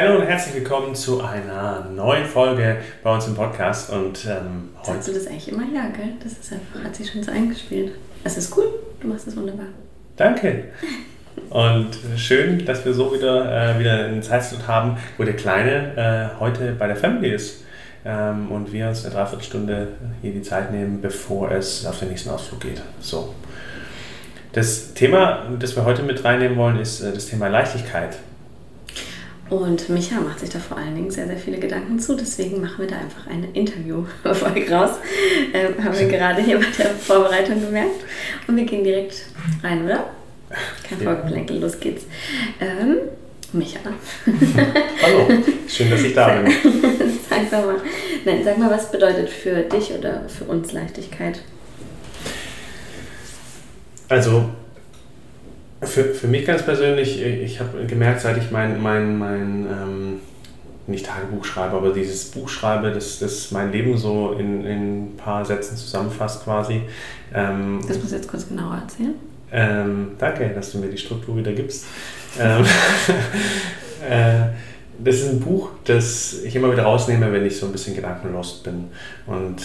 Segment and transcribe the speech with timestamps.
[0.00, 3.90] Hallo und herzlich willkommen zu einer neuen Folge bei uns im Podcast.
[3.90, 4.92] Und ähm, heute.
[4.92, 6.12] Sagst du das eigentlich immer ja, gell?
[6.22, 7.94] Das ist einfach, hat sich schon so eingespielt.
[8.22, 8.66] Es ist cool,
[9.00, 9.66] du machst es wunderbar.
[10.16, 10.66] Danke.
[11.50, 16.38] Und schön, dass wir so wieder, äh, wieder einen Zeitslot haben, wo der Kleine äh,
[16.40, 17.64] heute bei der Family ist.
[18.04, 19.88] Ähm, und wir uns eine Dreiviertelstunde
[20.22, 22.80] hier die Zeit nehmen, bevor es auf den nächsten Ausflug geht.
[23.00, 23.34] So.
[24.52, 28.16] Das Thema, das wir heute mit reinnehmen wollen, ist äh, das Thema Leichtigkeit.
[29.50, 32.14] Und Micha macht sich da vor allen Dingen sehr, sehr viele Gedanken zu.
[32.14, 34.90] Deswegen machen wir da einfach eine Interview-Folge raus.
[35.54, 38.04] Ähm, haben wir gerade hier bei der Vorbereitung gemerkt.
[38.46, 39.26] Und wir gehen direkt
[39.62, 40.10] rein, oder?
[40.88, 41.04] Kein ja.
[41.04, 42.04] Vorgeplänkel, los geht's.
[42.60, 42.96] Ähm,
[43.52, 43.78] Micha.
[45.02, 46.52] Hallo, schön, dass ich da bin.
[47.28, 47.80] sag doch mal,
[48.26, 51.40] nein, sag mal, was bedeutet für dich oder für uns Leichtigkeit?
[54.10, 54.50] Also,
[55.98, 60.20] für, für mich ganz persönlich, ich habe gemerkt, seit ich mein, mein, mein ähm,
[60.86, 65.16] nicht Tagebuch schreibe, aber dieses Buch schreibe, das, das mein Leben so in, in ein
[65.16, 66.82] paar Sätzen zusammenfasst quasi.
[67.34, 69.14] Ähm, das muss jetzt kurz genauer erzählen.
[69.50, 71.86] Ähm, danke, dass du mir die Struktur wieder gibst.
[72.38, 72.64] ähm,
[74.08, 74.40] äh,
[74.98, 78.62] das ist ein Buch, das ich immer wieder rausnehme, wenn ich so ein bisschen gedankenlos
[78.64, 78.88] bin
[79.26, 79.56] und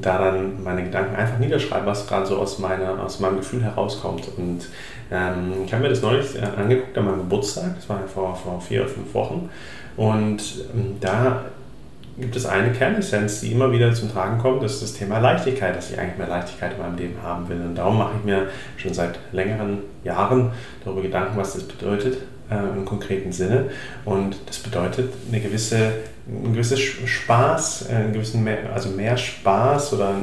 [0.00, 4.28] da dann meine Gedanken einfach niederschreibe, was gerade so aus, meiner, aus meinem Gefühl herauskommt.
[4.36, 4.68] Und
[5.10, 8.60] ähm, ich habe mir das neulich äh, angeguckt an meinem Geburtstag, das war vor, vor
[8.60, 9.50] vier oder fünf Wochen.
[9.96, 10.42] Und
[10.72, 11.46] ähm, da
[12.18, 15.76] gibt es eine Kernessenz, die immer wieder zum Tragen kommt, das ist das Thema Leichtigkeit,
[15.76, 17.60] dass ich eigentlich mehr Leichtigkeit in meinem Leben haben will.
[17.60, 20.52] Und darum mache ich mir schon seit längeren Jahren
[20.84, 22.18] darüber Gedanken, was das bedeutet
[22.50, 23.70] äh, im konkreten Sinne.
[24.04, 25.92] Und das bedeutet eine gewisse,
[26.28, 30.14] ein gewisses Spaß, äh, einen gewissen mehr, also mehr Spaß oder,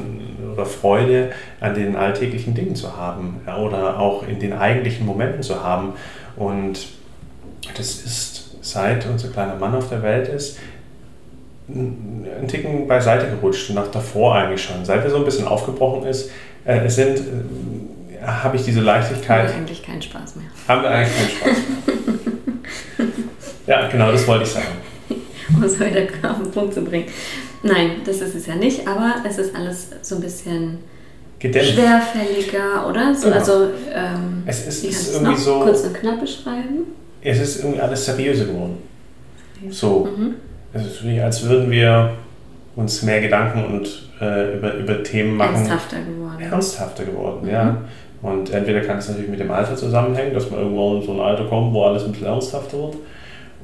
[0.53, 5.43] oder Freude an den alltäglichen Dingen zu haben ja, oder auch in den eigentlichen Momenten
[5.43, 5.93] zu haben.
[6.35, 6.87] Und
[7.77, 10.57] das ist, seit unser kleiner Mann auf der Welt ist,
[11.69, 14.83] einen Ticken beiseite gerutscht, nach davor eigentlich schon.
[14.83, 16.29] Seit er so ein bisschen aufgebrochen ist,
[16.65, 19.47] äh, sind, äh, habe ich diese Leichtigkeit.
[19.47, 20.45] Haben wir eigentlich keinen Spaß mehr.
[20.67, 21.92] Haben wir eigentlich keinen Spaß mehr.
[23.67, 24.67] Ja, genau, das wollte ich sagen.
[25.55, 27.07] um es wieder auf den Punkt zu bringen.
[27.61, 30.79] Nein, das ist es ja nicht, aber es ist alles so ein bisschen
[31.39, 31.73] Gedämpft.
[31.73, 33.13] schwerfälliger, oder?
[33.15, 33.37] So, genau.
[33.37, 35.59] Also, ähm, es ist, ist irgendwie so.
[35.61, 36.85] Kurz und knapp beschreiben.
[37.21, 38.77] Es ist irgendwie alles seriöser geworden.
[39.69, 40.09] So.
[40.17, 40.35] Mhm
[40.73, 42.11] es ist wie, als würden wir
[42.75, 45.55] uns mehr Gedanken und äh, über, über Themen machen.
[45.55, 46.41] Ernsthafter geworden.
[46.41, 47.49] Ernsthafter geworden, mhm.
[47.49, 47.77] ja.
[48.21, 51.19] Und entweder kann es natürlich mit dem Alter zusammenhängen, dass man irgendwann in so ein
[51.19, 52.95] Alter kommt, wo alles ein bisschen ernsthafter wird.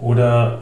[0.01, 0.59] Oder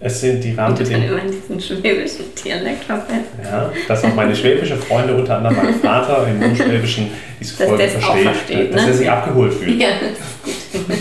[0.00, 1.08] es sind die Rahmenbedingungen.
[1.08, 3.24] immer in diesen schwäbischen Dialekt verfällt.
[3.42, 7.10] Ja, dass auch meine schwäbische Freunde, unter anderem mein Vater im Mundschwäbischen,
[7.40, 8.88] diese dass Folge versteht, versteht, dass ne?
[8.88, 9.80] er sich abgeholt fühlt.
[9.80, 10.96] Ja, das ist gut.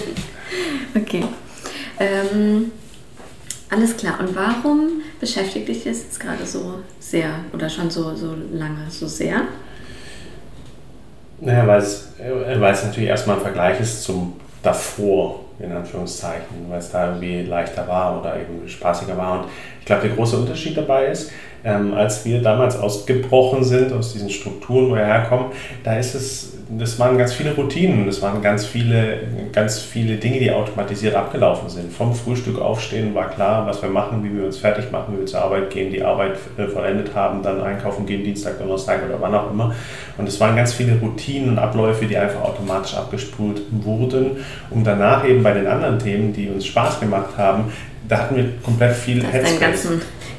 [1.02, 1.24] okay.
[2.00, 2.72] Ähm,
[3.70, 4.20] alles klar.
[4.20, 9.08] Und warum beschäftigt dich das jetzt gerade so sehr oder schon so, so lange so
[9.08, 9.42] sehr?
[11.42, 16.70] Naja, weil es, äh, weil es natürlich erstmal ein Vergleich ist zum davor, in Anführungszeichen,
[16.70, 19.40] weil es da irgendwie leichter war oder eben spaßiger war.
[19.40, 19.50] Und
[19.80, 21.32] ich glaube, der große Unterschied dabei ist,
[21.64, 25.48] ähm, als wir damals ausgebrochen sind aus diesen Strukturen, wo wir herkommen,
[25.84, 29.20] da ist es das waren ganz viele Routinen, das waren ganz viele,
[29.52, 31.92] ganz viele Dinge, die automatisiert abgelaufen sind.
[31.92, 35.26] Vom Frühstück aufstehen war klar, was wir machen, wie wir uns fertig machen, wie wir
[35.26, 39.36] zur Arbeit gehen, die Arbeit äh, vollendet haben, dann einkaufen gehen, Dienstag, Donnerstag oder wann
[39.36, 39.76] auch immer.
[40.18, 44.38] Und es waren ganz viele Routinen und Abläufe, die einfach automatisch abgespult wurden,
[44.70, 47.66] um danach eben bei den anderen Themen, die uns Spaß gemacht haben,
[48.08, 49.88] da hatten wir komplett viel Headspace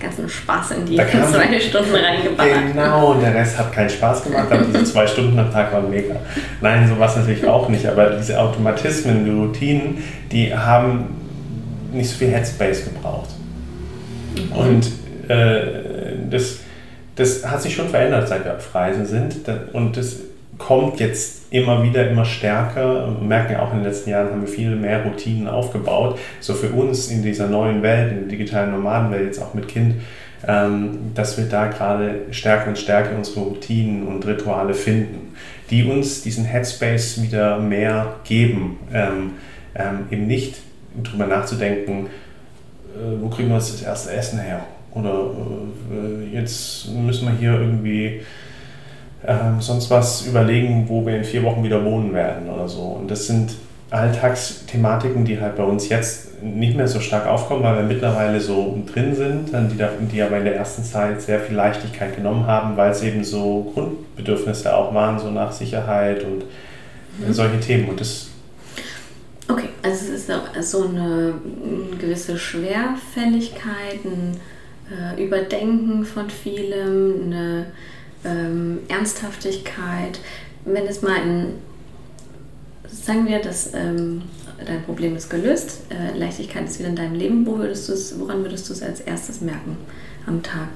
[0.05, 2.73] ganzen Spaß in die zwei Stunden reingeballert.
[2.73, 5.91] Genau, und der Rest hat keinen Spaß gemacht, aber diese zwei Stunden am Tag waren
[5.91, 6.17] mega.
[6.61, 11.09] Nein, so war es natürlich auch nicht, aber diese Automatismen, die Routinen, die haben
[11.93, 13.31] nicht so viel Headspace gebraucht.
[14.35, 14.53] Mhm.
[14.53, 14.87] Und
[15.29, 15.67] äh,
[16.31, 16.59] das,
[17.17, 19.37] das hat sich schon verändert, seit wir auf Reisen sind.
[19.73, 20.17] Und das
[20.59, 23.17] kommt jetzt immer wieder, immer stärker.
[23.19, 26.19] Wir merken ja auch in den letzten Jahren haben wir viel mehr Routinen aufgebaut.
[26.41, 29.97] So für uns in dieser neuen Welt, in der digitalen Nomadenwelt, jetzt auch mit Kind,
[30.47, 35.35] ähm, dass wir da gerade stärker und stärker unsere Routinen und Rituale finden,
[35.71, 38.79] die uns diesen Headspace wieder mehr geben.
[38.93, 39.33] Ähm,
[39.75, 40.57] ähm, eben nicht
[41.03, 42.07] drüber nachzudenken,
[42.95, 44.61] äh, wo kriegen wir uns das erste Essen her?
[44.93, 45.31] Oder
[45.91, 48.21] äh, jetzt müssen wir hier irgendwie
[49.27, 52.83] ähm, sonst was überlegen, wo wir in vier Wochen wieder wohnen werden oder so.
[52.83, 53.55] Und das sind
[53.91, 58.83] Alltagsthematiken, die halt bei uns jetzt nicht mehr so stark aufkommen, weil wir mittlerweile so
[58.93, 62.91] drin sind, die, die aber in der ersten Zeit sehr viel Leichtigkeit genommen haben, weil
[62.91, 66.45] es eben so Grundbedürfnisse auch waren, so nach Sicherheit und
[67.19, 67.33] mhm.
[67.33, 67.89] solche Themen.
[67.89, 68.31] Und das
[69.47, 74.41] Okay, also es ist so eine, eine gewisse Schwerfälligkeit, ein
[74.91, 77.67] äh, Überdenken von vielem, eine
[78.25, 80.21] ähm, Ernsthaftigkeit.
[80.65, 81.47] Wenn es mal in,
[82.89, 84.23] sagen wir, dass ähm,
[84.65, 88.69] dein Problem ist gelöst, äh, Leichtigkeit ist wieder in deinem Leben, wo würdest woran würdest
[88.69, 89.77] du es als erstes merken
[90.27, 90.69] am Tag?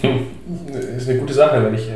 [0.00, 0.20] Hm.
[0.96, 1.64] ist eine gute Sache.
[1.64, 1.88] Wenn, ich,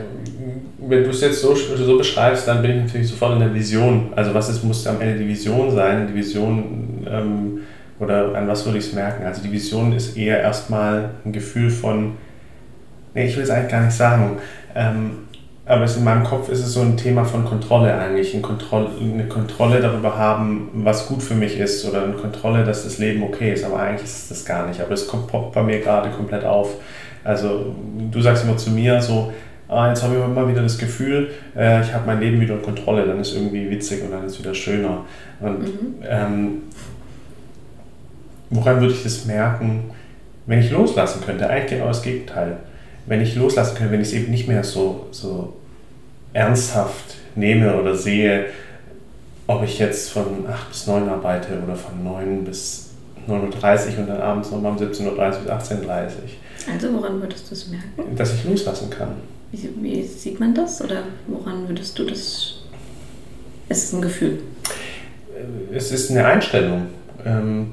[0.78, 4.12] wenn du es jetzt so, so beschreibst, dann bin ich natürlich sofort in der Vision.
[4.16, 6.08] Also was ist, muss am Ende die Vision sein?
[6.08, 7.60] Die Vision, ähm,
[8.00, 9.24] oder an was würde ich es merken?
[9.24, 12.12] Also die Vision ist eher erstmal ein Gefühl von,
[13.14, 14.38] nee, ich will es eigentlich gar nicht sagen,
[14.74, 15.10] ähm,
[15.64, 19.26] aber in meinem Kopf ist es so ein Thema von Kontrolle eigentlich, eine Kontrolle, eine
[19.28, 23.52] Kontrolle darüber haben, was gut für mich ist oder eine Kontrolle, dass das Leben okay
[23.52, 24.80] ist, aber eigentlich ist es das gar nicht.
[24.80, 26.74] Aber es kommt bei mir gerade komplett auf.
[27.22, 27.76] Also
[28.10, 29.32] du sagst immer zu mir so,
[29.68, 32.62] ah, jetzt habe ich immer wieder das Gefühl, äh, ich habe mein Leben wieder in
[32.62, 35.04] Kontrolle, dann ist es irgendwie witzig und dann ist es wieder schöner.
[35.38, 35.94] Und mhm.
[36.04, 36.62] ähm,
[38.50, 39.90] woran würde ich das merken,
[40.46, 41.48] wenn ich loslassen könnte?
[41.48, 42.56] Eigentlich genau das Gegenteil.
[43.06, 45.54] Wenn ich loslassen könnte, wenn ich es eben nicht mehr so, so
[46.32, 48.46] ernsthaft nehme oder sehe,
[49.46, 52.90] ob ich jetzt von 8 bis 9 arbeite oder von 9 bis
[53.28, 56.08] 9.30 Uhr und dann abends nochmal um 17.30 Uhr bis 18.30 Uhr.
[56.72, 58.16] Also woran würdest du es merken?
[58.16, 59.16] Dass ich loslassen kann.
[59.50, 62.62] Wie, wie, sieht man das oder woran würdest du das?
[63.68, 64.38] Es ist ein Gefühl.
[65.72, 66.86] Es ist eine Einstellung,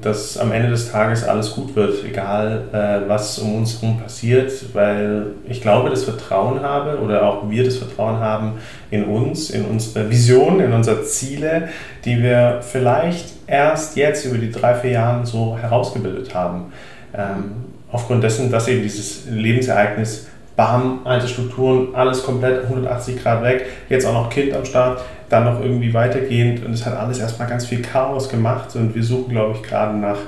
[0.00, 4.52] dass am Ende des Tages alles gut wird, egal äh, was um uns herum passiert,
[4.74, 8.52] weil ich glaube, das Vertrauen habe oder auch wir das Vertrauen haben
[8.90, 11.68] in uns, in unsere Vision, in unsere Ziele,
[12.04, 16.72] die wir vielleicht erst jetzt über die drei, vier Jahre so herausgebildet haben.
[17.12, 17.52] Ähm,
[17.90, 20.28] aufgrund dessen, dass eben dieses Lebensereignis,
[20.60, 25.44] bam, alte Strukturen, alles komplett 180 Grad weg, jetzt auch noch Kind am Start, dann
[25.44, 29.30] noch irgendwie weitergehend und es hat alles erstmal ganz viel Chaos gemacht und wir suchen,
[29.30, 30.18] glaube ich, gerade nach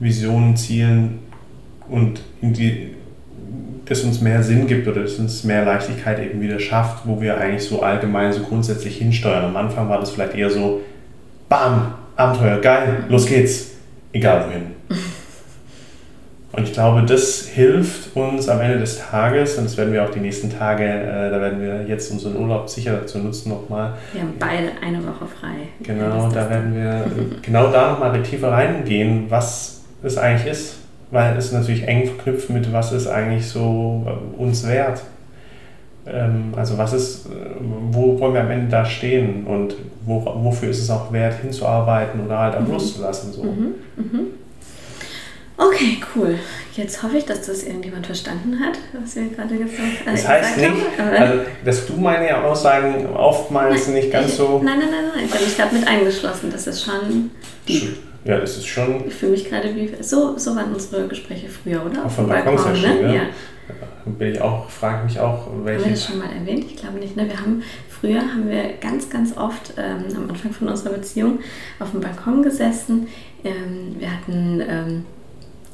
[0.00, 1.20] Visionen, Zielen
[1.88, 2.96] und die,
[3.84, 7.38] das uns mehr Sinn gibt oder das uns mehr Leichtigkeit eben wieder schafft, wo wir
[7.38, 9.44] eigentlich so allgemein so grundsätzlich hinsteuern.
[9.44, 10.80] Am Anfang war das vielleicht eher so,
[11.48, 13.74] bam, Abenteuer, geil, los geht's,
[14.12, 14.75] egal wohin.
[16.56, 20.10] Und ich glaube, das hilft uns am Ende des Tages, und das werden wir auch
[20.10, 23.92] die nächsten Tage, äh, da werden wir jetzt unseren Urlaub sicher dazu nutzen nochmal.
[24.14, 25.68] Wir haben beide eine Woche frei.
[25.82, 27.04] Genau, da werden wir
[27.42, 30.78] genau da nochmal tiefer reingehen, was es eigentlich ist,
[31.10, 35.02] weil es natürlich eng verknüpft mit, was ist eigentlich so äh, uns wert.
[36.06, 37.30] Ähm, also was ist, äh,
[37.90, 39.74] wo wollen wir am Ende da stehen und
[40.06, 42.72] wo, wofür ist es auch wert hinzuarbeiten oder halt auch mhm.
[42.72, 43.32] loszulassen.
[43.32, 43.42] So.
[43.42, 43.74] Mhm.
[43.96, 44.20] Mhm.
[45.58, 46.38] Okay, cool.
[46.74, 50.54] Jetzt hoffe ich, dass das irgendjemand verstanden hat, was wir gerade gesagt, äh, das heißt
[50.56, 51.14] gesagt nicht, haben.
[51.14, 54.60] Also, dass du meine Aussagen oftmals nein, nicht ganz ich, so.
[54.62, 55.40] Nein, nein, nein, nein.
[55.46, 56.50] Ich habe mit eingeschlossen.
[56.52, 57.30] Das ist schon.
[57.66, 57.96] Deep.
[58.24, 59.06] Ja, das ist schon.
[59.06, 59.90] Ich fühle mich gerade wie.
[60.00, 62.04] So, so waren unsere Gespräche früher, oder?
[62.04, 63.02] Auch von Balkon, Balkon ne?
[63.02, 63.12] ja.
[63.14, 63.22] ja.
[64.04, 65.80] Bin ich auch, frage mich auch, welche.
[65.80, 66.66] Haben wir das schon mal erwähnt?
[66.68, 67.16] Ich glaube nicht.
[67.16, 67.28] Ne?
[67.28, 71.38] Wir haben, früher haben wir ganz, ganz oft ähm, am Anfang von unserer Beziehung
[71.78, 73.08] auf dem Balkon gesessen.
[73.42, 74.60] Ähm, wir hatten.
[74.60, 75.04] Ähm,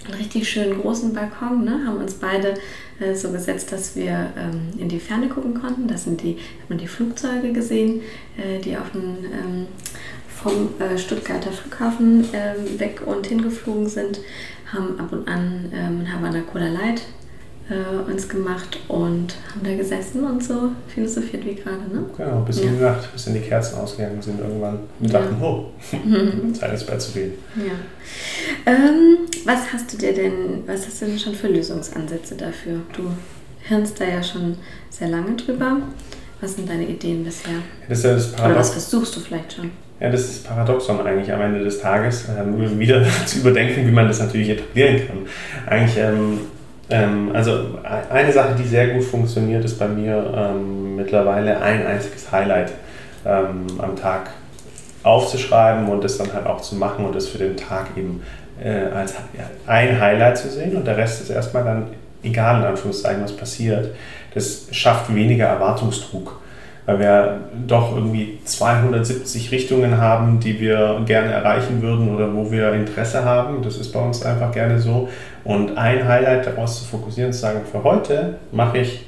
[0.04, 1.84] einen richtig schönen großen Balkon, ne?
[1.86, 2.54] haben uns beide
[3.00, 5.86] äh, so gesetzt, dass wir ähm, in die Ferne gucken konnten.
[5.86, 8.00] Da sind die, hat man die Flugzeuge gesehen,
[8.36, 9.66] äh, die auf den, ähm,
[10.28, 14.20] vom äh, Stuttgarter Flughafen ähm, weg und hingeflogen sind,
[14.72, 17.02] haben ab und an ähm, Havana Cola Light
[17.72, 21.82] äh, uns gemacht und haben da gesessen und so philosophiert wie gerade.
[21.92, 22.04] Ne?
[22.16, 24.80] Genau, bis in die Nacht, bis in die Kerzen ausgegangen sind irgendwann.
[25.00, 25.20] Und ja.
[25.20, 25.70] dachten, oh,
[26.52, 27.32] Zeit ins Bett zu gehen.
[27.56, 28.72] Ja.
[28.72, 32.80] Ähm, was hast du dir denn, was hast du denn schon für Lösungsansätze dafür?
[32.92, 33.04] Du
[33.60, 34.56] hirnst da ja schon
[34.90, 35.78] sehr lange drüber.
[36.40, 37.54] Was sind deine Ideen bisher?
[37.88, 38.50] Das ist ja das Paradox.
[38.50, 39.70] Oder was versuchst du vielleicht schon?
[40.00, 44.08] Ja, das ist Paradoxon eigentlich am Ende des Tages, ähm, wieder zu überdenken, wie man
[44.08, 45.18] das natürlich etablieren kann.
[45.66, 46.40] Eigentlich ähm,
[46.90, 51.86] ähm, also e-, eine Sache, die sehr gut funktioniert, ist bei mir ähm, mittlerweile ein
[51.86, 52.72] einziges Highlight
[53.24, 54.30] ähm, am Tag
[55.02, 58.22] aufzuschreiben und das dann halt auch zu machen und das für den Tag eben
[58.62, 59.14] äh, als
[59.66, 61.86] ein Highlight zu sehen und der Rest ist erstmal dann
[62.22, 63.94] egal in Anführungszeichen, was passiert.
[64.34, 66.42] Das schafft weniger Erwartungsdruck
[66.86, 72.72] weil wir doch irgendwie 270 Richtungen haben, die wir gerne erreichen würden oder wo wir
[72.72, 73.62] Interesse haben.
[73.62, 75.08] Das ist bei uns einfach gerne so.
[75.44, 79.06] Und ein Highlight daraus zu fokussieren, zu sagen, für heute mache ich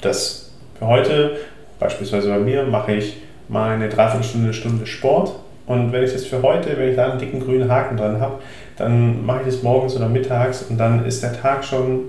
[0.00, 0.50] das.
[0.78, 1.36] Für heute,
[1.78, 3.16] beispielsweise bei mir, mache ich
[3.48, 5.32] mal eine Dreiviertelstunde, Stunde Sport.
[5.66, 8.38] Und wenn ich das für heute, wenn ich da einen dicken grünen Haken dran habe,
[8.76, 12.04] dann mache ich das morgens oder mittags und dann ist der Tag schon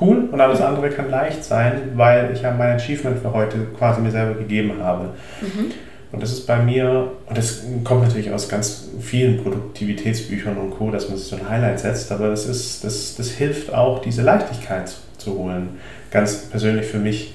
[0.00, 4.00] cool und alles andere kann leicht sein, weil ich ja mein Achievement für heute quasi
[4.00, 5.10] mir selber gegeben habe.
[5.40, 5.72] Mhm.
[6.12, 10.90] Und das ist bei mir, und das kommt natürlich aus ganz vielen Produktivitätsbüchern und Co.,
[10.90, 14.20] dass man sich so ein Highlight setzt, aber das, ist, das, das hilft auch, diese
[14.20, 15.80] Leichtigkeit zu holen.
[16.10, 17.32] Ganz persönlich für mich.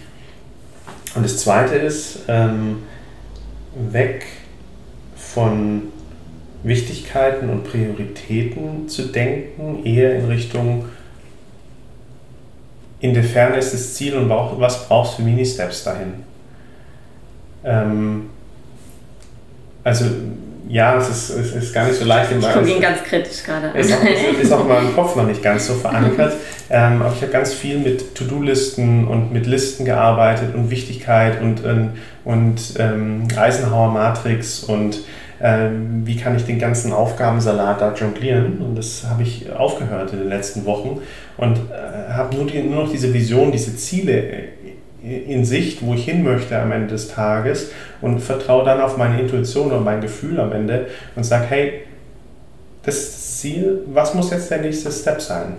[1.16, 2.84] Und das Zweite ist, ähm,
[3.92, 4.28] weg
[5.16, 5.84] von
[6.62, 10.86] Wichtigkeiten und Prioritäten zu denken, eher in Richtung,
[13.00, 16.14] in der Ferne ist das Ziel und was brauchst du für Mini-Steps dahin.
[17.64, 18.30] Ähm,
[19.88, 20.06] also
[20.68, 22.30] ja, es ist, es ist gar nicht so leicht.
[22.30, 23.76] Ich gucke ihn ganz kritisch gerade an.
[23.76, 24.04] Ist auch,
[24.42, 26.34] ist auch in meinem Kopf noch nicht ganz so verankert.
[26.70, 31.64] ähm, aber ich habe ganz viel mit To-Do-Listen und mit Listen gearbeitet und Wichtigkeit und,
[31.66, 31.92] ähm,
[32.26, 35.00] und ähm, Eisenhower Matrix und
[35.40, 38.58] ähm, wie kann ich den ganzen Aufgabensalat da jonglieren.
[38.58, 41.00] Und das habe ich aufgehört in den letzten Wochen
[41.38, 44.50] und äh, habe nur, die, nur noch diese Vision, diese Ziele
[45.08, 47.72] in Sicht, wo ich hin möchte am Ende des Tages
[48.02, 51.74] und vertraue dann auf meine Intuition und mein Gefühl am Ende und sage, hey,
[52.84, 55.56] das Ziel, was muss jetzt der nächste Step sein?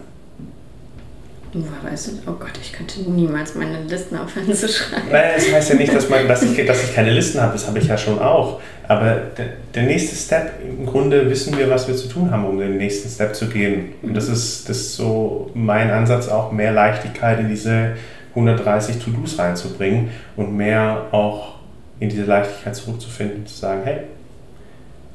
[1.53, 5.09] Woher weißt du, oh Gott, ich könnte niemals meine Listen aufhören zu schreiben.
[5.11, 7.67] Naja, das heißt ja nicht, dass, man, dass, ich, dass ich keine Listen habe, das
[7.67, 8.61] habe ich ja schon auch.
[8.87, 12.59] Aber der, der nächste Step, im Grunde wissen wir, was wir zu tun haben, um
[12.59, 13.95] den nächsten Step zu gehen.
[14.03, 17.97] Und das ist, das ist so mein Ansatz, auch mehr Leichtigkeit in diese
[18.39, 21.57] 130 To-Dos reinzubringen und mehr auch
[22.01, 23.99] in diese Leichtigkeit zurückzufinden, zu sagen, hey,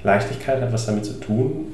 [0.04, 1.74] Leichtigkeit hat was damit zu tun,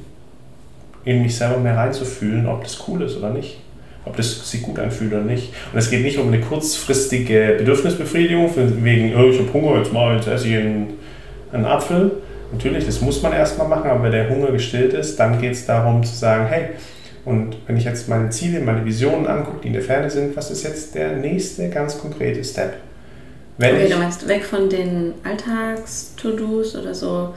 [1.03, 3.59] in mich selber mehr reinzufühlen, ob das cool ist oder nicht
[4.05, 5.53] ob das sich gut anfühlt oder nicht.
[5.71, 10.15] Und es geht nicht um eine kurzfristige Bedürfnisbefriedigung, wegen, oh, ich habe Hunger, jetzt mal,
[10.15, 10.93] jetzt esse ich einen,
[11.51, 12.11] einen Apfel.
[12.51, 15.65] Natürlich, das muss man erstmal machen, aber wenn der Hunger gestillt ist, dann geht es
[15.65, 16.69] darum zu sagen, hey,
[17.29, 20.50] und wenn ich jetzt meine Ziele, meine Visionen angucke, die in der Ferne sind, was
[20.50, 22.77] ist jetzt der nächste ganz konkrete Step?
[23.59, 27.36] Wenn okay, du meinst weg von den Alltags-To-Dos oder so,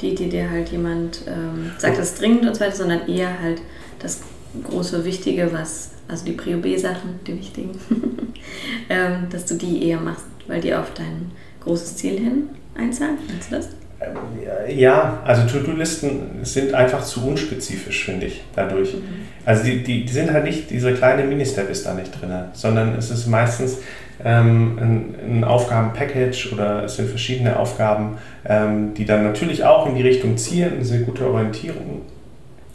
[0.00, 3.40] die, die dir halt jemand ähm, sagt, das ist dringend und so weiter, sondern eher
[3.42, 3.62] halt
[3.98, 4.20] das
[4.62, 7.70] große Wichtige, was also die Prio B-Sachen, die wichtigen,
[8.88, 11.32] ähm, dass du die eher machst, weil die auf dein
[11.64, 13.18] großes Ziel hin einzahlen.
[13.28, 13.68] Meinst du das?
[14.04, 18.94] Ähm, ja, also To-Do-Listen sind einfach zu unspezifisch, finde ich, dadurch.
[18.94, 19.02] Mhm.
[19.44, 22.94] Also die, die, die sind halt nicht, diese kleine Mini-Step ist da nicht drin, sondern
[22.96, 23.78] es ist meistens
[24.24, 29.96] ähm, ein, ein Aufgaben-Package oder es sind verschiedene Aufgaben, ähm, die dann natürlich auch in
[29.96, 32.02] die Richtung zielen, eine sehr gute Orientierung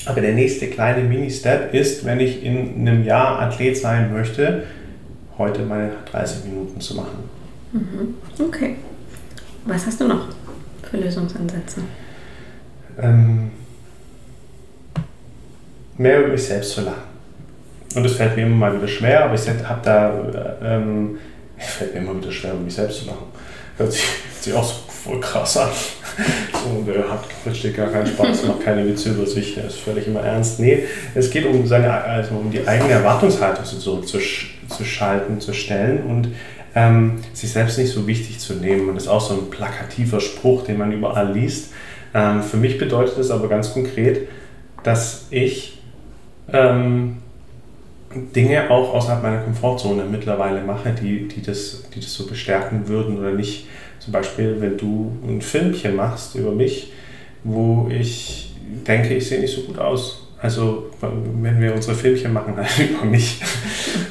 [0.07, 4.63] aber der nächste kleine Mini-Step ist, wenn ich in einem Jahr Athlet sein möchte,
[5.37, 7.29] heute meine 30 Minuten zu machen.
[7.73, 8.15] Mhm.
[8.39, 8.75] Okay.
[9.65, 10.27] Was hast du noch
[10.89, 11.81] für Lösungsansätze?
[12.99, 13.51] Ähm,
[15.97, 17.03] mehr über mich selbst zu lachen.
[17.95, 21.17] Und das fällt mir immer mal wieder schwer, aber ich habe da, ähm,
[21.57, 23.27] fällt mir immer wieder schwer, über mich selbst zu lachen.
[23.77, 24.75] Hört sich, hört sich auch so
[25.07, 25.69] voll krass an.
[26.51, 30.07] So, der hat versteht gar keinen Spaß, macht keine Witze über sich, der ist völlig
[30.07, 30.59] immer ernst.
[30.59, 36.29] Nee, es geht um seine, also um die eigene Erwartungshaltung zurückzuschalten, zu stellen und
[36.77, 38.87] ähm, sich selbst nicht so wichtig zu nehmen.
[38.87, 41.73] Und das ist auch so ein plakativer Spruch, den man überall liest.
[42.13, 44.27] Ähm, für mich bedeutet es aber ganz konkret,
[44.83, 45.79] dass ich
[46.53, 47.17] ähm,
[48.35, 53.17] Dinge auch außerhalb meiner Komfortzone mittlerweile mache, die, die, das, die das so bestärken würden
[53.17, 53.67] oder nicht
[53.97, 56.93] zum Beispiel, wenn du ein Filmchen machst über mich,
[57.43, 58.55] wo ich
[58.87, 60.26] denke, ich sehe nicht so gut aus.
[60.39, 63.41] Also, wenn wir unsere Filmchen machen, halt über mich,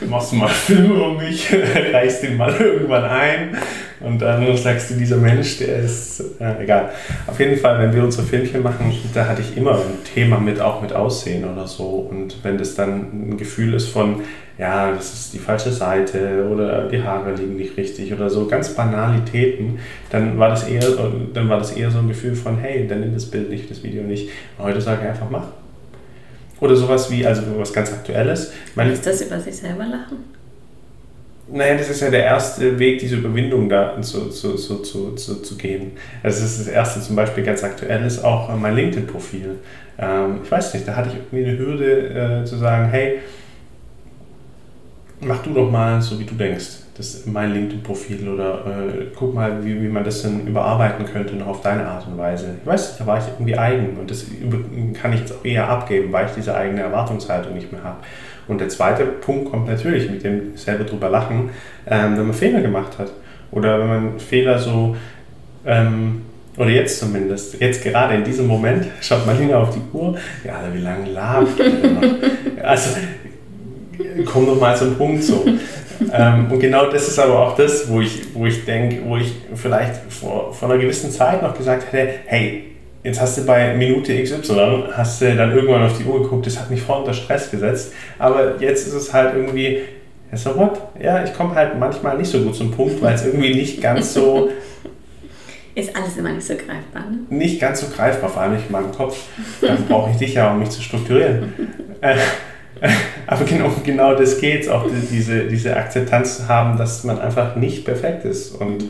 [0.08, 1.54] machst du mal Film über mich,
[1.92, 3.56] reichst den mal irgendwann ein
[4.00, 6.90] und dann sagst du, dieser Mensch, der ist, äh, egal.
[7.26, 10.60] Auf jeden Fall, wenn wir unsere Filmchen machen, da hatte ich immer ein Thema mit,
[10.60, 12.08] auch mit Aussehen oder so.
[12.10, 14.20] Und wenn das dann ein Gefühl ist von,
[14.58, 18.74] ja, das ist die falsche Seite oder die Haare liegen nicht richtig oder so, ganz
[18.74, 19.78] Banalitäten,
[20.10, 20.86] dann war das eher,
[21.32, 23.82] dann war das eher so ein Gefühl von, hey, dann nimm das Bild nicht, das
[23.82, 24.28] Video nicht.
[24.58, 25.46] Heute sage ich einfach, mach.
[26.60, 28.52] Oder sowas wie, also was ganz Aktuelles.
[28.74, 30.36] Meine, ist das über sich selber lachen?
[31.48, 35.42] Naja, das ist ja der erste Weg, diese Überwindung da zu, zu, zu, zu, zu,
[35.42, 35.92] zu gehen.
[36.22, 39.56] Also das ist das erste zum Beispiel ganz aktuell ist auch mein LinkedIn-Profil.
[39.98, 43.20] Ähm, ich weiß nicht, da hatte ich irgendwie eine Hürde äh, zu sagen, hey,
[45.20, 46.85] mach du doch mal so, wie du denkst.
[46.96, 51.48] Das mein LinkedIn-Profil oder äh, guck mal, wie, wie man das dann überarbeiten könnte noch
[51.48, 52.54] auf deine Art und Weise.
[52.60, 54.24] Ich weiß da war ich irgendwie eigen und das
[54.94, 57.98] kann ich jetzt auch eher abgeben, weil ich diese eigene Erwartungshaltung nicht mehr habe.
[58.48, 61.50] Und der zweite Punkt kommt natürlich mit dem selber drüber lachen,
[61.86, 63.12] ähm, wenn man Fehler gemacht hat.
[63.50, 64.96] Oder wenn man Fehler so,
[65.66, 66.22] ähm,
[66.56, 70.54] oder jetzt zumindest, jetzt gerade in diesem Moment, schaut man länger auf die Uhr, ja,
[70.72, 71.46] wie lange noch?
[72.62, 73.00] Also
[74.24, 75.44] komm doch mal zum Punkt so.
[76.12, 79.34] Ähm, und genau das ist aber auch das, wo ich, wo ich denke, wo ich
[79.54, 82.64] vielleicht vor, vor einer gewissen Zeit noch gesagt hätte, hey,
[83.02, 86.58] jetzt hast du bei Minute XY, hast du dann irgendwann auf die Uhr geguckt, das
[86.58, 89.80] hat mich voll unter Stress gesetzt, aber jetzt ist es halt irgendwie,
[90.32, 90.80] so what?
[91.00, 94.14] Ja, ich komme halt manchmal nicht so gut zum Punkt, weil es irgendwie nicht ganz
[94.14, 94.50] so...
[95.76, 97.18] Ist alles immer nicht so greifbar, ne?
[97.28, 99.18] Nicht ganz so greifbar, vor allem nicht in meinem Kopf.
[99.60, 101.52] Dann brauche ich dich ja, um mich zu strukturieren.
[103.26, 107.56] Aber genau, genau das geht es, auch diese, diese Akzeptanz zu haben, dass man einfach
[107.56, 108.54] nicht perfekt ist.
[108.54, 108.84] Und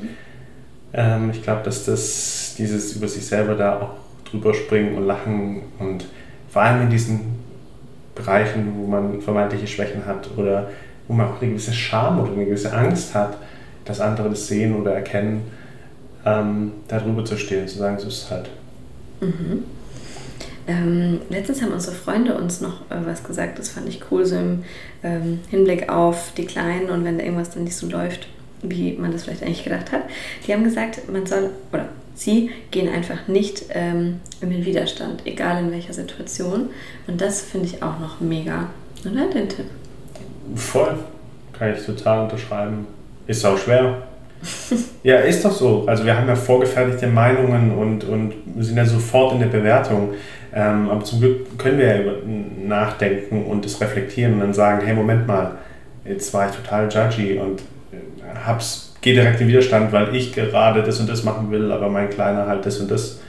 [0.93, 3.91] ähm, ich glaube, dass das dieses über sich selber da auch
[4.29, 6.07] drüber springen und lachen und
[6.49, 7.37] vor allem in diesen
[8.15, 10.71] Bereichen, wo man vermeintliche Schwächen hat oder
[11.07, 13.37] wo man auch eine gewisse Scham oder eine gewisse Angst hat,
[13.85, 15.43] dass andere das sehen oder erkennen,
[16.25, 18.51] ähm, darüber zu stehen, zu sagen, so ist es halt.
[19.21, 19.65] Mhm.
[20.69, 24.37] Ähm, letztens haben unsere Freunde uns noch äh, was gesagt, das fand ich cool, so
[24.37, 24.65] im
[25.03, 28.27] ähm, Hinblick auf die Kleinen und wenn da irgendwas dann nicht so läuft,
[28.63, 30.03] wie man das vielleicht eigentlich gedacht hat.
[30.47, 35.63] Die haben gesagt, man soll, oder sie gehen einfach nicht ähm, in den Widerstand, egal
[35.63, 36.71] in welcher Situation.
[37.07, 38.71] Und das finde ich auch noch mega.
[39.05, 39.67] Oder den Tipp?
[40.57, 40.99] Voll.
[41.53, 42.87] Kann ich total unterschreiben.
[43.27, 44.03] Ist auch schwer.
[45.03, 45.85] Ja, ist doch so.
[45.87, 50.11] Also wir haben ja vorgefertigte Meinungen und, und sind ja sofort in der Bewertung.
[50.55, 52.13] Ähm, aber zum Glück können wir ja
[52.67, 55.53] nachdenken und das reflektieren und dann sagen, hey, Moment mal,
[56.05, 57.61] jetzt war ich total judgy und
[57.93, 61.89] äh, hab's, gehe direkt in Widerstand, weil ich gerade das und das machen will, aber
[61.89, 63.21] mein Kleiner halt das und das.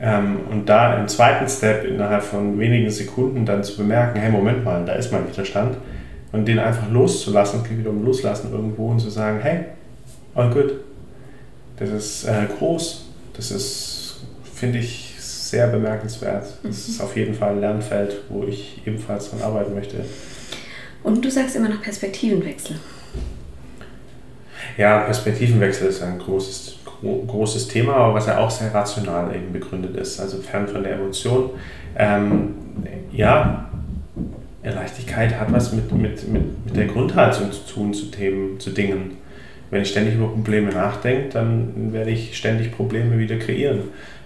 [0.00, 4.64] Ähm, und da im zweiten Step innerhalb von wenigen Sekunden dann zu bemerken, hey, Moment
[4.64, 5.76] mal, da ist mein Widerstand
[6.32, 9.66] und den einfach loszulassen, es geht wieder um Loslassen irgendwo und zu sagen, hey,
[10.34, 10.80] all good.
[11.76, 14.16] Das ist äh, groß, das ist,
[14.54, 16.46] finde ich, sehr bemerkenswert.
[16.62, 20.04] Das ist auf jeden Fall ein Lernfeld, wo ich ebenfalls dran arbeiten möchte.
[21.02, 22.76] Und du sagst immer noch Perspektivenwechsel.
[24.78, 29.96] Ja, Perspektivenwechsel ist ein großes, großes Thema, aber was ja auch sehr rational eben begründet
[29.96, 31.50] ist, also fern von der Emotion.
[31.96, 32.54] Ähm,
[33.12, 33.68] ja,
[34.64, 39.18] Leichtigkeit hat was mit, mit, mit, mit der Grundhaltung zu tun zu Themen, zu Dingen.
[39.74, 43.80] Wenn ich ständig über Probleme nachdenke, dann werde ich ständig Probleme wieder kreieren.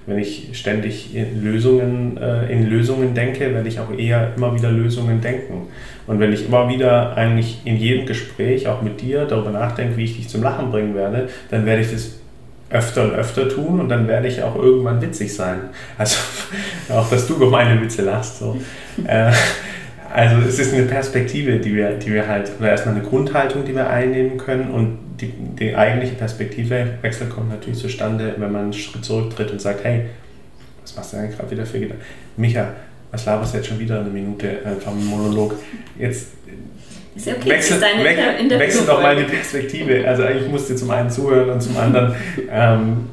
[0.05, 4.71] Wenn ich ständig in Lösungen, äh, in Lösungen denke, werde ich auch eher immer wieder
[4.71, 5.69] Lösungen denken.
[6.07, 10.05] Und wenn ich immer wieder eigentlich in jedem Gespräch, auch mit dir, darüber nachdenke, wie
[10.05, 12.19] ich dich zum Lachen bringen werde, dann werde ich das
[12.69, 15.61] öfter und öfter tun und dann werde ich auch irgendwann witzig sein.
[15.97, 16.19] Also
[16.91, 18.41] auch, dass du über meine Witze lachst.
[18.41, 18.61] So.
[19.07, 19.33] äh,
[20.13, 23.75] also es ist eine Perspektive, die wir, die wir halt, oder erstmal eine Grundhaltung, die
[23.75, 29.05] wir einnehmen können und die, die eigentliche Perspektivewechsel kommt natürlich zustande, wenn man einen Schritt
[29.05, 30.07] zurücktritt und sagt, hey,
[30.83, 32.03] was machst du eigentlich gerade wieder für Gedanken?
[32.37, 32.73] Micha,
[33.11, 35.55] was laberst du jetzt schon wieder eine Minute äh, vom Monolog?
[35.99, 36.29] Jetzt
[37.15, 40.07] ist okay, wechsel, we wechsel doch mal die Perspektive.
[40.07, 42.15] Also eigentlich musst du zum einen zuhören und zum anderen
[42.51, 43.09] ähm,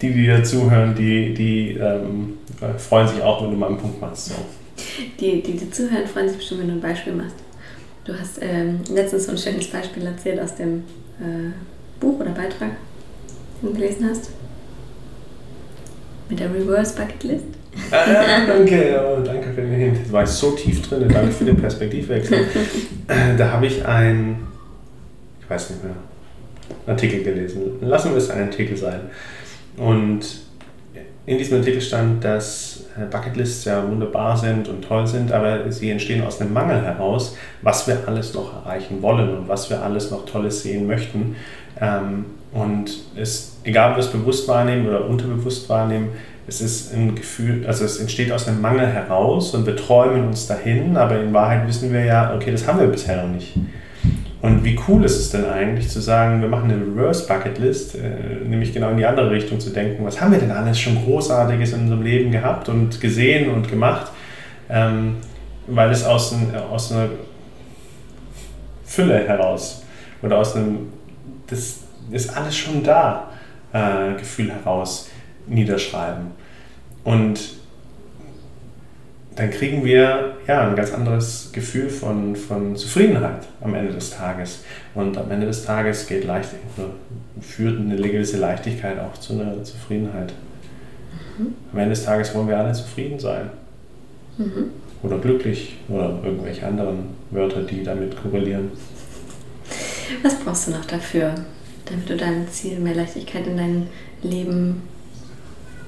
[0.00, 2.38] die, die dir zuhören, die, die ähm,
[2.78, 4.26] freuen sich auch, wenn du mal einen Punkt machst.
[4.26, 4.34] So.
[5.18, 7.36] Die, die dir zuhören, freuen sich bestimmt, wenn du ein Beispiel machst.
[8.04, 10.84] Du hast ähm, letztens so ein schönes Beispiel erzählt aus dem
[11.20, 11.52] äh,
[11.98, 12.70] Buch oder Beitrag,
[13.62, 14.30] den du gelesen hast.
[16.28, 17.44] Mit der Reverse Bucket List.
[17.90, 19.98] Ah, danke, oh, danke für den Hint.
[20.08, 22.46] Da war so tief drin, danke für den Perspektivwechsel.
[23.36, 24.36] da habe ich ein,
[25.40, 25.94] ich weiß nicht mehr,
[26.86, 27.60] Artikel gelesen.
[27.80, 29.00] Lassen wir es ein Artikel sein.
[29.76, 30.49] Und
[31.26, 35.90] in diesem Artikel stand, dass äh, Bucketlists ja wunderbar sind und toll sind, aber sie
[35.90, 40.10] entstehen aus einem Mangel heraus, was wir alles noch erreichen wollen und was wir alles
[40.10, 41.36] noch Tolles sehen möchten.
[41.80, 46.08] Ähm, und es, egal ob wir es bewusst wahrnehmen oder unterbewusst wahrnehmen,
[46.46, 50.48] es ist ein Gefühl, also es entsteht aus einem Mangel heraus und wir träumen uns
[50.48, 53.56] dahin, aber in Wahrheit wissen wir ja, okay, das haben wir bisher noch nicht.
[54.42, 57.94] Und wie cool ist es denn eigentlich zu sagen, wir machen eine Reverse Bucket List,
[57.94, 61.04] äh, nämlich genau in die andere Richtung zu denken, was haben wir denn alles schon
[61.04, 64.10] Großartiges in unserem Leben gehabt und gesehen und gemacht,
[64.70, 65.16] ähm,
[65.66, 67.08] weil es aus, ein, aus einer
[68.86, 69.84] Fülle heraus
[70.22, 70.88] oder aus einem,
[71.46, 73.30] das ist alles schon da,
[73.72, 75.10] äh, Gefühl heraus
[75.46, 76.28] niederschreiben.
[77.04, 77.59] Und
[79.36, 84.64] dann kriegen wir ja ein ganz anderes Gefühl von, von Zufriedenheit am Ende des Tages.
[84.94, 86.50] Und am Ende des Tages geht leicht,
[87.40, 90.32] führt eine gewisse Leichtigkeit auch zu einer Zufriedenheit.
[91.38, 91.54] Mhm.
[91.72, 93.50] Am Ende des Tages wollen wir alle zufrieden sein.
[94.36, 94.70] Mhm.
[95.02, 98.72] Oder glücklich oder irgendwelche anderen Wörter, die damit korrelieren.
[100.22, 101.34] Was brauchst du noch dafür,
[101.86, 103.86] damit du dein Ziel, mehr Leichtigkeit in dein
[104.22, 104.82] Leben,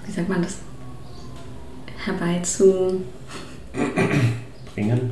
[0.07, 0.59] wie sagt man das,
[2.05, 3.03] herbeizu
[4.75, 5.11] bringen.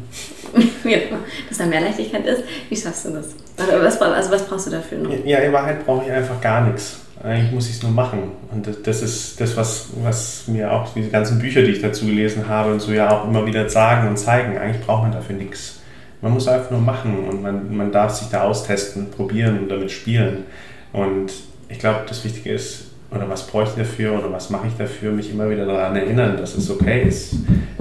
[0.85, 1.19] immer,
[1.49, 2.43] dass da mehr Leichtigkeit ist.
[2.69, 3.35] Wie schaffst du das?
[3.57, 5.13] Was, also was brauchst du dafür noch?
[5.25, 7.01] Ja, in Wahrheit brauche ich einfach gar nichts.
[7.23, 8.33] Eigentlich muss ich es nur machen.
[8.51, 12.49] Und das ist das, was, was mir auch diese ganzen Bücher, die ich dazu gelesen
[12.49, 14.57] habe und so ja auch immer wieder sagen und zeigen.
[14.57, 15.81] Eigentlich braucht man dafür nichts.
[16.23, 19.91] Man muss einfach nur machen und man, man darf sich da austesten, probieren und damit
[19.91, 20.45] spielen.
[20.93, 21.33] Und
[21.69, 25.13] ich glaube, das Wichtige ist, oder was bräuchte ich dafür oder was mache ich dafür,
[25.13, 27.35] mich immer wieder daran erinnern, dass es okay ist,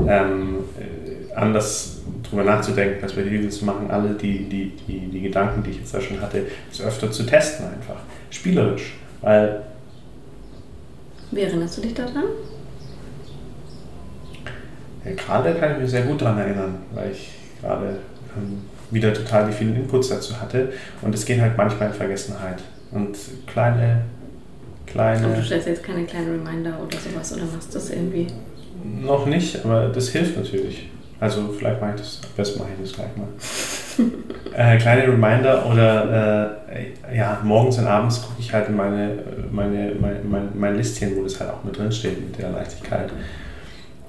[0.08, 0.69] ähm, äh,
[1.36, 5.94] anders drüber nachzudenken, Perspektiven zu machen, alle die, die, die, die Gedanken, die ich jetzt
[5.94, 7.98] da schon hatte, das öfter zu testen einfach,
[8.30, 9.64] spielerisch, weil...
[11.32, 12.26] Wie erinnerst du dich daran?
[15.06, 17.30] Ja, gerade kann ich mich sehr gut daran erinnern, weil ich
[17.62, 18.00] gerade
[18.36, 18.62] ähm,
[18.92, 22.62] wieder total die vielen Inputs dazu hatte und es geht halt manchmal in Vergessenheit
[22.92, 23.16] und
[23.46, 24.02] kleine
[24.90, 25.26] kleine.
[25.26, 28.28] Aber du stellst jetzt keine kleinen Reminder oder sowas oder machst das irgendwie?
[28.84, 30.90] Noch nicht, aber das hilft natürlich.
[31.20, 33.28] Also vielleicht mache ich das, am besten mache ich das gleich mal.
[34.76, 39.20] äh, kleine Reminder oder äh, ja, morgens und abends gucke ich halt in meine,
[39.52, 43.10] meine, mein, mein, mein Listchen, wo das halt auch mit drin steht mit der Leichtigkeit.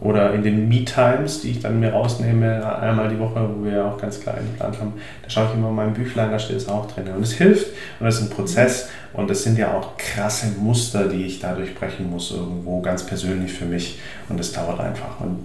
[0.00, 4.00] Oder in den Me-Times, die ich dann mir rausnehme, einmal die Woche, wo wir auch
[4.00, 6.90] ganz klar geplant haben, da schaue ich immer in meinem Büchlein, da steht es auch
[6.90, 7.08] drin.
[7.14, 7.66] Und es hilft
[7.98, 11.74] und das ist ein Prozess und das sind ja auch krasse Muster, die ich dadurch
[11.74, 13.98] brechen muss, irgendwo ganz persönlich für mich.
[14.30, 15.20] Und das dauert einfach.
[15.20, 15.44] Und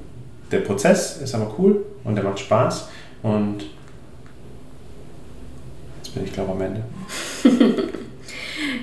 [0.51, 2.89] der Prozess ist aber cool und der macht Spaß
[3.23, 3.65] und
[5.97, 6.83] jetzt bin ich glaube am Ende.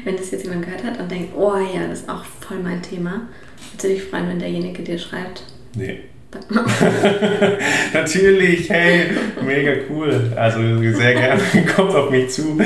[0.04, 2.82] wenn das jetzt jemand gehört hat und denkt, oh ja, das ist auch voll mein
[2.82, 3.28] Thema,
[3.72, 5.44] würde dich freuen, wenn derjenige dir schreibt,
[5.74, 6.00] Nee.
[7.92, 9.10] Natürlich, hey,
[9.44, 10.32] mega cool.
[10.34, 10.58] Also
[10.92, 11.42] sehr gerne,
[11.76, 12.58] kommt auf mich zu.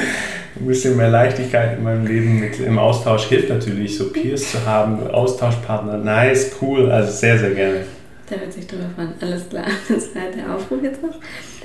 [0.59, 4.65] Ein bisschen mehr Leichtigkeit in meinem Leben mit im Austausch hilft natürlich, so Peers zu
[4.65, 7.81] haben, Austauschpartner, nice, cool, also sehr, sehr gerne.
[8.29, 9.15] Da wird sich drüber freuen.
[9.21, 11.15] Alles klar, das war der Aufruf jetzt noch.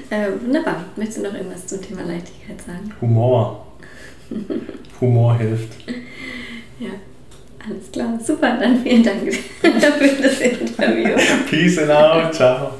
[0.09, 0.85] Äh, wunderbar.
[0.95, 2.93] Möchtest du noch irgendwas zum Thema Leichtigkeit sagen?
[3.01, 3.65] Humor.
[5.01, 5.73] Humor hilft.
[6.79, 6.89] Ja.
[7.67, 11.15] Alles klar, super, dann vielen Dank für das Interview.
[11.47, 12.71] Peace and out, ciao.